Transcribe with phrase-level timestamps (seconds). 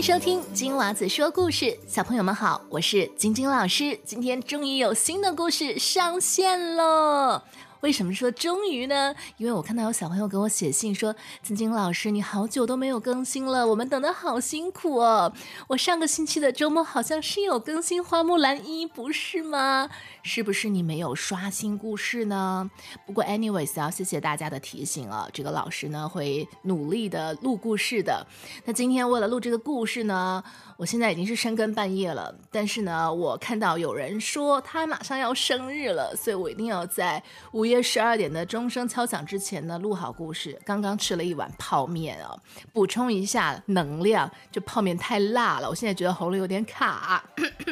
[0.00, 7.44] 收听金娃子说故事，小朋友们好，我是晶晶老师，今天终于有新的故事上线了。
[7.80, 9.14] 为什么说终于呢？
[9.38, 15.32] 因为我看到有小朋友给我写信说：“晶晶老师，你好久都没有更新了，我们等的好辛苦哦。”
[15.68, 19.88] 我上个星期的周末好像是有更新《花木兰一》，不是吗？
[20.22, 22.70] 是不是你没有刷新故事呢？
[23.06, 25.26] 不过，anyways，要谢谢大家的提醒啊。
[25.32, 28.26] 这个老师呢会努力的录故事的。
[28.66, 30.44] 那今天为了录这个故事呢，
[30.76, 32.34] 我现在已经是深更半夜了。
[32.50, 40.60] 但是呢，我看到有人说他马上要生日了，所以我一定要在午夜十二点的钟声敲响之前呢录好故事。
[40.64, 42.34] 刚刚吃了一碗泡面啊，
[42.72, 44.30] 补充一下能量。
[44.50, 47.22] 这泡面太辣了，我现在觉得喉咙有点卡。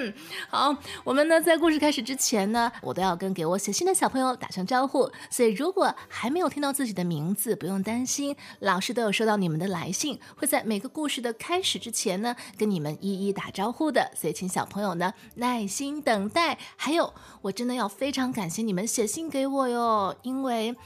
[0.48, 2.18] 好，我们呢在故事开始之。
[2.18, 16.58] 前呢，我都要跟给我写信的小朋友打声招呼，所以如果还没有听到自己的名字，不用担心，老师都有收到你们的来信，会在每个故事的开始之前呢，跟你们一一打招呼的，所以请小朋友呢耐心等待。
[16.76, 20.76] 还有，我真的要非常感谢你们写信给我哟，哦因为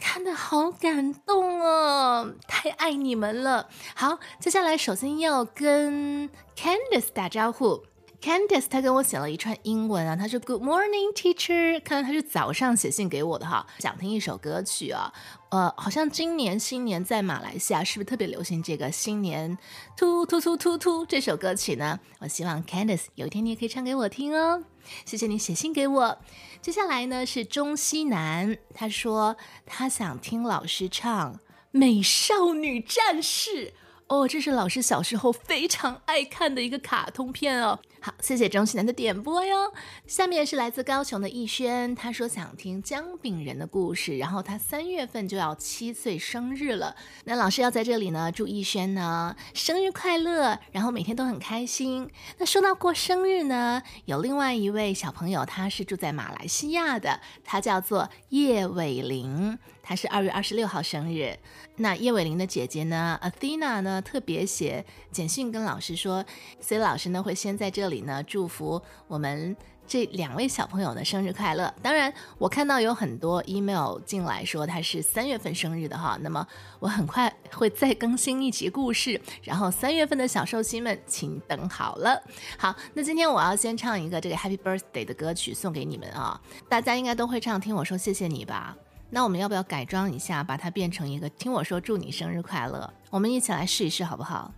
[0.00, 3.68] 看的好感动哦，太爱你们了。
[3.94, 7.82] 好，接下来首先要跟 Candice 打招呼。
[8.20, 11.80] Candice，他跟我写了一串英文啊，他说 Good morning, teacher。
[11.82, 15.12] 看来他是早上写信给我的哈，想听一首歌曲啊，
[15.50, 19.56] 呃，好像今年新年在马来西亚是不是特别流行这个新年
[19.96, 22.00] 突突突突突这首歌曲呢？
[22.18, 24.62] 我希望 Candice 有一天你也可以唱给我听哦。
[25.04, 26.18] 谢谢你写信给我。
[26.60, 31.34] 接下来呢是中西南，他说他想听老师唱
[31.70, 33.66] 《美少女战士》。
[34.08, 37.76] 哦，这是老师小时候非常爱看的一个卡通片哦。
[38.06, 39.72] 好，谢谢钟西南的点播哟。
[40.06, 46.94] 下面是来自高雄的逸轩，他说想听姜饼人的故事，然后他三月份就要七岁生日了。
[47.24, 52.08] 那老师要在这里呢，祝逸轩呢生日快乐，然后每天都很开心。
[52.38, 59.58] 那说到过生日呢，有另外一位小朋友，他是住在马来西亚的，他叫做叶伟玲。
[59.88, 61.38] 他是二月二十六号生日，
[61.76, 66.24] 那叶伟玲的姐姐呢，Athena 呢，特别写简讯跟老师说，
[66.60, 71.72] 所以老师呢会先在这里呢祝福我们这两位小朋友的生日快乐。
[71.80, 76.44] 当然，我看到有很多 email 进来说他是三月份生日的哈，那么
[76.80, 82.20] 我很快会再更新一集故事，然后三月份的小寿星们请等好了。
[82.58, 88.76] 好，那今天我要先唱一个这个 Happy Birthday 的歌曲送给你们啊，大家应该都会唱，听我说谢谢你吧。
[89.08, 92.92] 那我们要不要改装一下，把它变成一个听我说祝你生日快乐？
[93.08, 94.52] 我们一起来试一试好不好？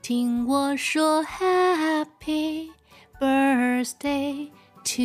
[0.00, 2.70] 听我说 Happy
[3.19, 4.51] Birthday
[4.83, 5.03] to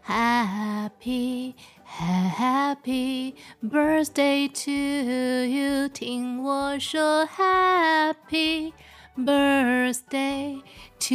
[0.00, 8.72] you，Happy Happy Birthday to you，听我说 Happy
[9.16, 10.62] Birthday
[10.98, 11.14] to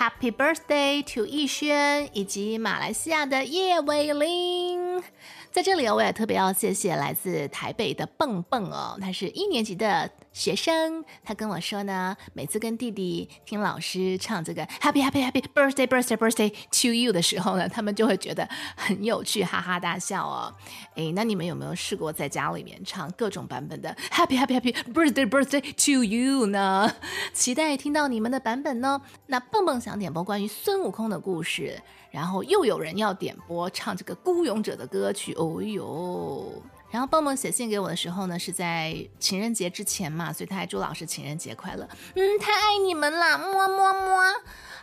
[0.00, 5.02] Happy birthday to 逸轩以及马来西亚的叶伟玲。
[5.50, 10.10] 在这里我也特别要谢谢来自台北的蹦蹦哦，他是一年级的。
[10.32, 20.54] 学生他跟我说呢，每次跟弟弟听老师唱这个 Happy Happy Happy Birthday Birthday Birthday to you 的时候呢，他们就会觉得很有趣，哈哈大笑哦。
[20.94, 26.94] 诶，那你们有没有试过在家里面唱各种版本的 Happy Happy Happy Birthday Birthday to you 呢？
[27.32, 29.02] 期待听到你们的版本呢。
[29.26, 31.80] 那蹦蹦想点播关于孙悟空的故事，
[32.10, 36.62] 然后又有人要点播唱这个孤勇者的歌曲，哦哟。
[36.90, 41.88] 然后蹦蹦写信给我的时候呢，是在情人节之前嘛，所以他还祝老师情人节快乐。
[42.16, 44.22] 嗯，太爱你们了，么么么。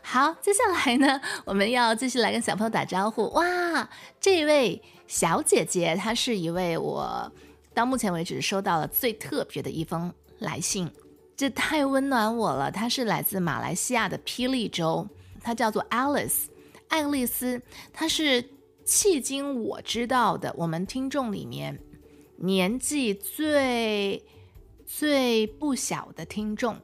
[0.02, 3.30] 好，接下来呢，我们要继续来跟小朋友打招呼。
[3.32, 3.90] 哇，
[4.22, 7.30] 这位小姐姐，她是一位我
[7.74, 10.90] 到目前为止收到了最特别的一封来信，
[11.36, 12.72] 这太温暖我了。
[12.72, 15.06] 她是来自马来西亚的霹雳州，
[15.44, 16.46] 她叫做 Alice
[16.88, 17.62] 爱丽丝，
[17.92, 18.42] 她是
[18.86, 21.78] 迄今我知道的我们听众里面。
[22.38, 24.24] 年纪最
[24.86, 26.78] 最不小的听众，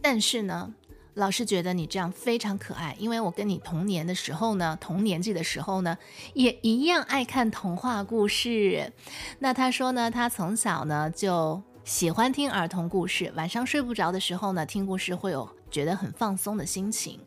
[0.00, 0.74] 但是呢，
[1.14, 5.98] 老师觉得你这样非常可爱，因为我跟你同年的时候呢，同年纪的时候呢，
[6.34, 8.92] 也一样爱看童话故事。
[9.40, 17.18] 那他说呢，他从小呢就喜欢听儿童故事，晚上睡不着的时候呢，听故事会有觉得很放松的心情。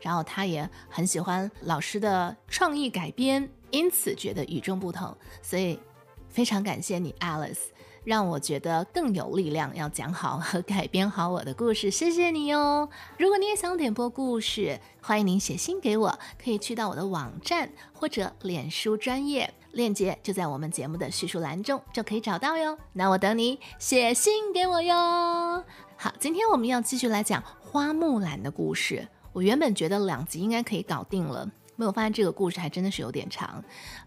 [0.00, 5.78] 然后他也很喜欢老师的创意改编，因此觉得与众不同，所以。
[6.32, 7.58] 非常感谢你，Alice，
[8.04, 11.90] 让我觉得更有力量，要讲好和改编好我的故事。
[11.90, 12.88] 谢谢你哦！
[13.18, 22.78] 如果你也想点播故事，欢迎您写信给我，可以去到我的网站或者脸书专业链接，就在我们节目的叙述栏中就可以找到哟。
[22.94, 25.62] 那我等你写信给我哟。
[25.96, 29.06] 好，今天我们要继续来讲花木兰的故事。
[29.34, 31.48] 我原本觉得两集应该可以搞定了。
[31.82, 33.60] 没有发现这个故事还真的是有点长，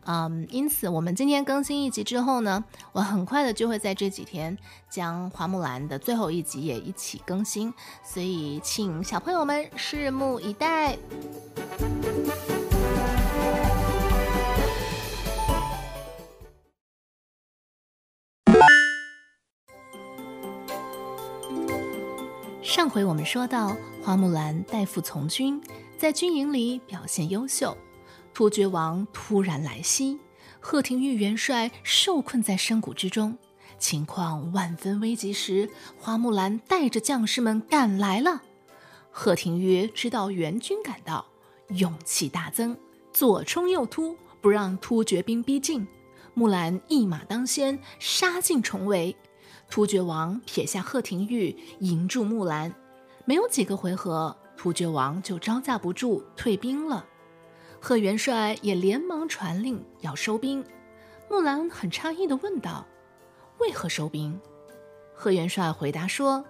[0.06, 2.64] 嗯，因此我们今天更新一集之后呢，
[2.94, 4.58] 我很快的就会在这几天
[4.90, 10.98] 将花木兰的最后一集也一起更新，所以请小朋友们拭目以待。
[22.64, 25.62] 上回我们说到，花木兰代父从军。
[25.98, 27.76] 在军营里表现优秀，
[28.34, 30.20] 突厥王突然来袭，
[30.60, 33.38] 贺廷玉元帅受困在山谷之中，
[33.80, 38.42] 情况万分危急时，花木兰带着将士们赶来了。
[39.10, 41.26] 贺廷玉知道援军赶到，
[41.70, 42.78] 勇气大增，
[43.14, 45.88] 左冲右突，不让突厥兵逼近。
[46.34, 49.16] 木兰一马当先，杀进重围。
[49.70, 52.76] 突厥王撇下贺廷玉，迎住木兰，
[53.24, 54.36] 没有几个回合。
[54.66, 57.06] 突厥王就招架不住，退兵了。
[57.80, 60.66] 贺元帅也连忙传令要收兵。
[61.30, 62.84] 木兰很诧异地问道
[63.62, 64.42] ：“为何收兵？”
[65.14, 66.44] 贺元帅回答说：“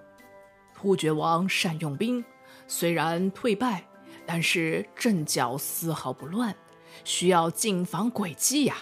[0.74, 2.24] 突厥王善用兵，
[2.68, 3.86] 虽然退败，
[4.26, 6.56] 但是阵脚丝毫不乱，
[7.04, 8.78] 需要谨防诡计呀。”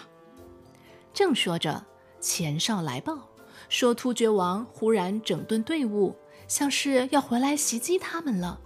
[1.12, 1.84] 正说着，
[2.20, 3.28] 前哨来报
[3.68, 6.16] 说，突厥王忽然整顿队伍，
[6.46, 8.60] 像是要回来袭击他们了。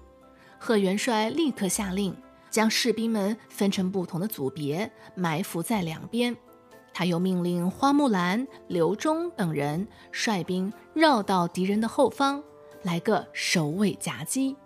[0.58, 2.14] 贺元帅立刻下令，
[2.50, 6.36] 将士兵们分成不同的组别，埋伏在两边。
[6.92, 12.42] 他又命令花木兰、刘忠等人率兵绕到敌人的后方，
[12.82, 14.56] 来个首尾夹击。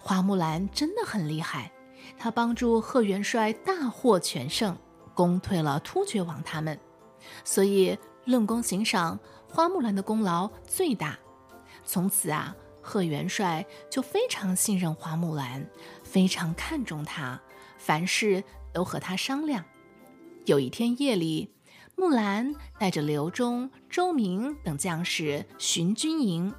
[0.00, 1.70] 花木兰真的很厉害，
[2.18, 4.74] 他帮助贺元帅大获全胜，
[5.14, 6.78] 攻退了突厥王他们。
[7.44, 11.18] 所以论功行赏，花木兰的功劳最大。
[11.84, 12.56] 从此啊。
[12.86, 15.68] 贺元帅就非常信任花木兰，
[16.04, 17.40] 非常看重她，
[17.78, 19.64] 凡事都和她商量。
[20.44, 21.50] 有一天夜里，
[21.96, 26.54] 木兰带着刘忠、周明等将士巡军营。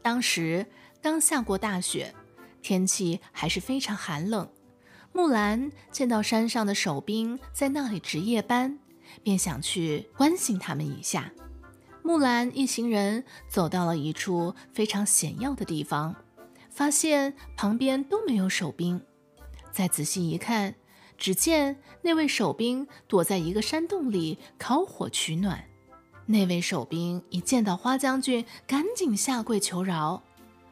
[0.00, 0.64] 当时
[1.02, 2.14] 刚下过大雪，
[2.62, 4.48] 天气还是非常寒冷。
[5.12, 8.78] 木兰见到山上的守兵在那里值夜班，
[9.24, 11.32] 便想去关心他们一下。
[12.06, 16.14] 木兰一行人走到了一处非常险要的地方，
[16.68, 19.00] 发现旁边都没有守兵。
[19.72, 20.74] 再仔细一看，
[21.16, 25.64] 只见那位守兵躲在一个山洞里烤火取暖。
[26.26, 30.22] 那位守兵一见到花将军，赶紧下跪求饶。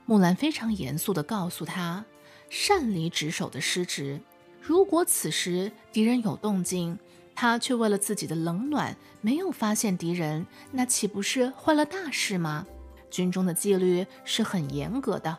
[0.04, 2.04] 木兰非常严肃地告诉他
[2.50, 4.20] ：“擅离职守的失职，
[4.60, 6.98] 如果此时敌人有动静。”
[7.34, 12.66] 他却为了自己的冷暖没有发现敌人，那岂不是坏了大事吗？
[13.10, 15.36] 军中的纪律是很严格的。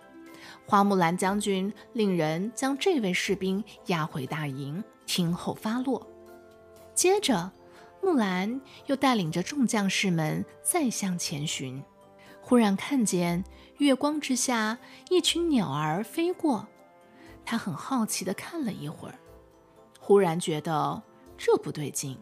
[0.66, 6.06] 花木兰将军令人将这位士兵押回大营，听候发落。
[6.94, 7.52] 接着，
[8.02, 11.84] 木兰又带领着众将士们再向前寻，
[12.42, 13.44] 忽然看见
[13.78, 14.78] 月光之下
[15.10, 16.68] 一群鸟儿飞过，
[17.46, 19.16] 他很好奇地看了一会儿，
[20.00, 21.02] 忽然觉得。
[21.46, 22.18] 这不对劲，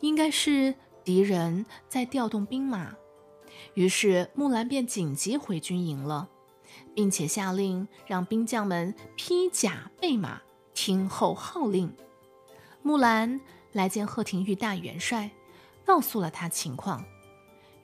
[0.00, 0.74] 应该是
[1.04, 2.92] 敌人在调动兵马。
[3.74, 6.28] 于是木兰便紧急回军营了，
[6.92, 10.42] 并且下令让兵将们披甲备马，
[10.74, 11.94] 听候号令。
[12.82, 15.30] 木兰来见贺廷玉大元帅，
[15.84, 17.04] 告诉了他情况。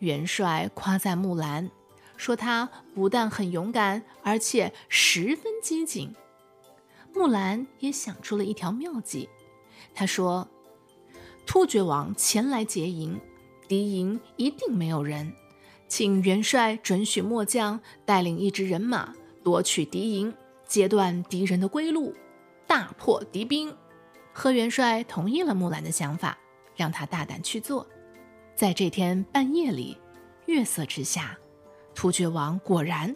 [0.00, 1.70] 元帅夸赞木兰，
[2.16, 6.12] 说他不但很勇敢，而且十分机警。
[7.14, 9.28] 木兰也想出了一条妙计，
[9.94, 10.48] 他说。
[11.46, 13.20] 突厥王前来劫营，
[13.68, 15.32] 敌营一定没有人，
[15.88, 20.34] 请元帅准许末将带领一支人马夺取敌营，
[20.66, 22.14] 截断敌人的归路，
[22.66, 23.74] 大破敌兵。
[24.32, 26.36] 贺元帅同意了木兰的想法，
[26.74, 27.86] 让他大胆去做。
[28.56, 29.96] 在这天半夜里，
[30.46, 31.38] 月色之下，
[31.94, 33.14] 突厥王果然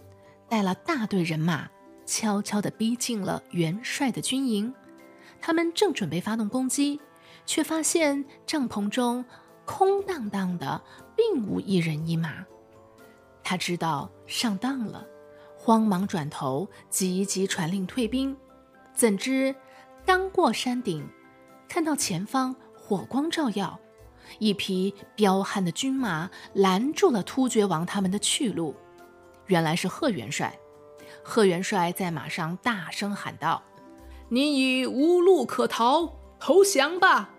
[0.49, 1.69] 带了大队人马，
[2.07, 4.73] 悄悄地逼近了元帅的军营。
[5.41, 7.01] 他们正准备发动攻击。
[7.49, 9.25] 却发现帐篷中
[9.65, 10.83] 空荡荡的，
[11.17, 12.45] 并无一人一马。
[13.43, 15.07] 他知道上当了，
[15.57, 18.37] 慌忙转头，急急传令退兵。
[18.93, 19.57] 怎知
[20.05, 21.09] 刚过山顶，
[21.67, 23.81] 看到前方火光照耀，
[24.39, 28.77] 一匹彪悍的军马拦住了突厥王他们的去路。
[29.47, 30.55] 原来是贺元帅。
[31.25, 33.63] 贺元帅在马上大声喊道
[34.29, 37.31] ：“你已无路可逃，投降吧！”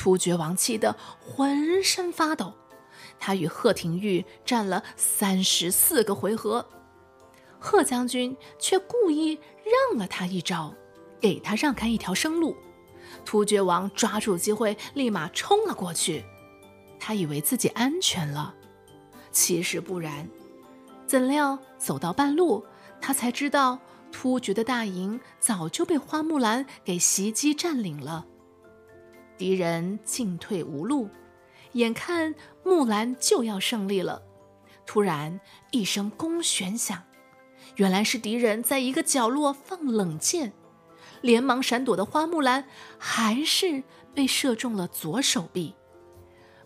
[0.00, 2.54] 突厥王气得浑身发抖。
[3.18, 6.66] 他与贺廷玉战了三十四个回合，
[7.58, 9.38] 贺将军却故意
[9.90, 10.72] 让了他一招，
[11.20, 12.56] 给他让开一条生路。
[13.26, 16.24] 突厥王抓住机会，立马冲了过去。
[16.98, 18.54] 他以为自己安全了，
[19.30, 20.26] 其实不然。
[21.06, 22.64] 怎料走到半路，
[23.02, 23.78] 他才知道
[24.10, 28.24] 突厥的大营早就被花木兰给袭击占领了，
[29.40, 31.08] 敌人进退无路。
[31.72, 34.20] 眼看木兰就要胜利了，
[34.84, 37.02] 突然一声弓弦响，
[37.76, 40.52] 原来是敌人在一个角落放冷箭。
[41.22, 42.66] 连忙闪躲的花木兰
[42.98, 43.82] 还是
[44.14, 45.74] 被射中了左手臂，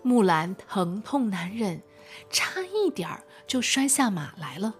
[0.02, 1.81] 木兰疼痛难忍，
[2.28, 4.75] 差一点儿就摔下马来了。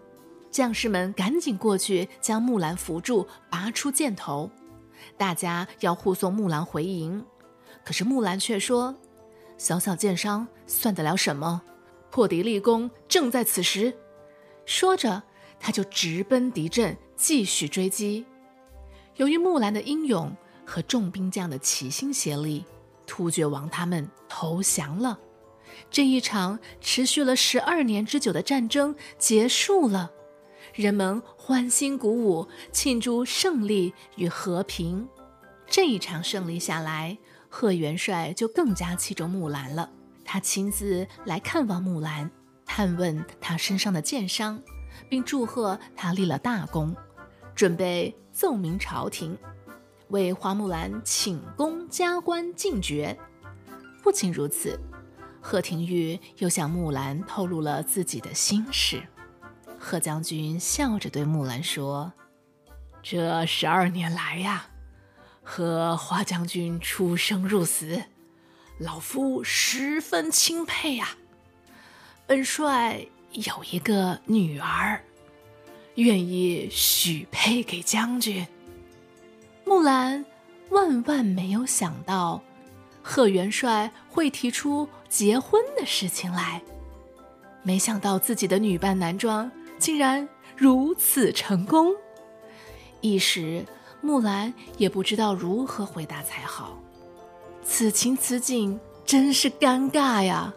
[0.51, 4.51] 将士们赶紧过去将木兰扶住，拔出箭头，
[5.17, 7.25] 大家要护送木兰回营。
[7.85, 8.95] 可是木兰却说。
[9.57, 11.63] 小小箭伤算得了什么？
[12.11, 13.97] 破敌立功正在此时。
[14.67, 15.23] 说着，
[15.61, 18.27] 他就直奔敌阵，继续追击。
[19.17, 22.65] 由于木兰的英勇和重兵将的齐心协力，
[23.07, 25.19] 突厥王他们投降了。
[25.91, 30.11] 这一场持续了十二年之久的战争结束了，
[30.73, 35.09] 人们欢欣鼓舞，庆祝胜利与和平。
[35.67, 37.17] 这一场胜利下来。
[37.57, 39.89] 贺元帅就更加器重木兰了，
[40.25, 42.29] 他亲自来看望木兰，
[42.67, 44.61] 探问他身上的箭伤，
[45.09, 46.97] 并祝贺他立了大功，
[47.55, 49.39] 准备奏明朝廷，
[50.09, 53.17] 为花木兰请功加官进爵。
[54.03, 54.77] 不仅如此，
[55.41, 59.01] 贺廷玉又向木兰透露了自己的心事。
[59.79, 62.13] 贺将军笑着对木兰说
[63.01, 64.71] ：“这十二年来呀。”
[65.45, 68.03] 和花将军出生入死，
[68.79, 71.11] 老夫十分钦佩呀。
[72.27, 75.05] 本帅有一个女儿，
[75.97, 78.47] 愿意许配给将军。
[79.67, 80.25] 木兰
[80.71, 82.43] 万万没有想到，
[83.03, 86.63] 贺元帅会提出结婚的事情来，
[87.63, 91.95] 没想到自己的女扮男装竟然如此成功，
[93.03, 93.65] 一时。
[94.05, 96.79] 木兰也不知道如何回答才好，
[97.65, 100.53] 此情此景真是尴尬呀！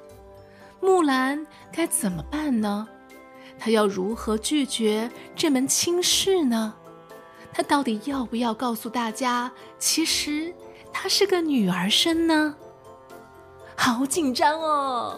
[0.82, 2.86] 木兰该怎么办呢？
[3.58, 6.74] 她要如何拒绝这门亲事呢？
[7.54, 9.50] 她到底要不要告诉大家，
[9.80, 10.54] 其实
[10.92, 12.54] 她是个女儿身呢？
[13.78, 15.18] 好紧张哦！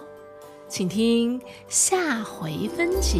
[0.68, 3.20] 请听下回分解。